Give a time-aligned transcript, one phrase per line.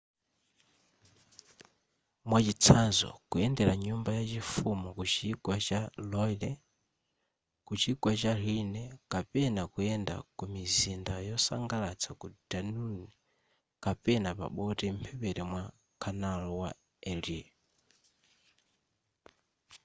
[2.29, 5.79] mwachitsanzo kuyendera nyumba ya chifumu kuchigwa cha
[6.11, 6.51] loire
[7.67, 13.07] kuchigwa cha rhine kapena kuyenda kumizinda yosangalatsa ku danune
[13.83, 15.63] kapena pa boti mphepete mwa
[16.01, 16.69] canal wa
[17.11, 17.45] erie